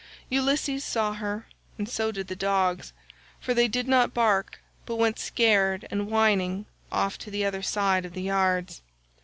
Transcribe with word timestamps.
Ulysses 0.31 0.83
saw 0.83 1.13
her, 1.13 1.45
and 1.77 1.87
so 1.87 2.11
did 2.11 2.27
the 2.27 2.35
dogs, 2.35 2.91
for 3.39 3.53
they 3.53 3.67
did 3.67 3.87
not 3.87 4.15
bark, 4.15 4.59
but 4.87 4.95
went 4.95 5.19
scared 5.19 5.87
and 5.91 6.09
whining 6.09 6.65
off 6.91 7.19
to 7.19 7.29
the 7.29 7.45
other 7.45 7.61
side 7.61 8.03
of 8.03 8.13
the 8.13 8.23
yards. 8.23 8.81